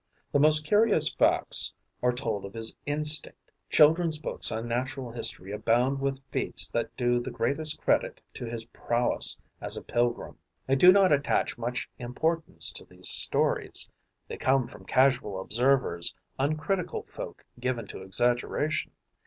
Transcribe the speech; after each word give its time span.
The 0.31 0.39
most 0.39 0.65
curious 0.65 1.13
facts 1.13 1.71
are 2.01 2.11
told 2.11 2.43
of 2.43 2.55
his 2.55 2.75
instinct; 2.87 3.51
children's 3.69 4.17
books 4.17 4.51
on 4.51 4.67
natural 4.67 5.11
history 5.11 5.51
abound 5.51 5.99
with 6.01 6.23
feats 6.31 6.69
that 6.71 6.97
do 6.97 7.19
the 7.19 7.29
greatest 7.29 7.79
credit 7.79 8.19
to 8.33 8.45
his 8.45 8.65
prowess 8.65 9.37
as 9.61 9.77
a 9.77 9.83
pilgrim. 9.83 10.39
I 10.67 10.73
do 10.73 10.91
not 10.91 11.11
attach 11.11 11.55
much 11.55 11.87
importance 11.99 12.71
to 12.71 12.85
these 12.85 13.09
stories: 13.09 13.91
they 14.27 14.37
come 14.37 14.67
from 14.67 14.85
casual 14.85 15.39
observers, 15.39 16.15
uncritical 16.39 17.03
folk 17.03 17.45
given 17.59 17.85
to 17.89 18.01
exaggeration. 18.01 18.93